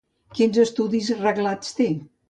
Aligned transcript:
Quins 0.37 0.57
estudis 0.63 1.13
reglats 1.21 1.81
té? 1.83 1.93